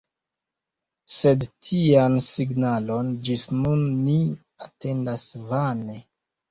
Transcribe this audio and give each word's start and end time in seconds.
Sed 1.17 1.45
tian 1.67 2.17
signalon 2.29 3.13
ĝis 3.29 3.47
nun 3.61 3.87
ni 4.09 4.19
atendas 4.71 5.33
vane. 5.55 6.05